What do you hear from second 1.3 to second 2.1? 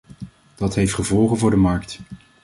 voor de markt.